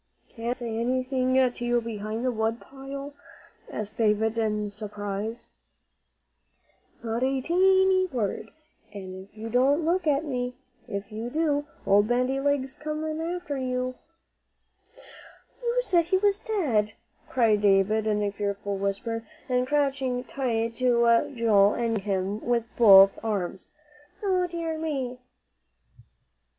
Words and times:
"Can't 0.29 0.49
I 0.49 0.53
say 0.53 0.79
anything 0.79 1.35
to 1.35 1.63
you 1.63 1.79
behind 1.79 2.25
the 2.25 2.31
wood 2.31 2.59
pile?" 2.59 3.13
asked 3.71 3.97
David, 3.99 4.35
in 4.35 4.71
surprise. 4.71 5.49
"No, 7.03 7.11
not 7.13 7.21
a 7.21 7.39
teenty 7.39 8.11
word. 8.11 8.49
An' 8.95 9.29
don't 9.51 9.79
you 9.79 9.85
look 9.85 10.07
at 10.07 10.25
me. 10.25 10.55
If 10.87 11.11
you 11.11 11.29
do, 11.29 11.67
Old 11.85 12.07
Bandy 12.07 12.39
Legs'll 12.39 12.81
come 12.83 13.21
after 13.21 13.57
you." 13.59 13.93
"You 15.61 15.79
said 15.83 16.05
he 16.05 16.17
was 16.17 16.39
dead," 16.39 16.93
cried 17.29 17.61
David 17.61 18.07
in 18.07 18.23
a 18.23 18.31
fearful 18.31 18.77
whisper, 18.79 19.23
and 19.47 19.67
crouching 19.67 20.23
tight 20.23 20.77
to 20.77 21.29
Joel 21.35 21.75
and 21.75 21.93
gripping 21.93 22.11
him 22.11 22.41
with 22.43 22.63
both 22.75 23.19
arms. 23.23 23.67
"O 24.23 24.47
dear 24.47 24.79
me!" 24.79 25.19